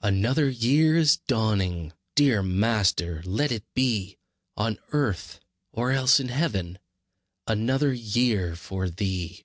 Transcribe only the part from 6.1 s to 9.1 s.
in heaven, Another year for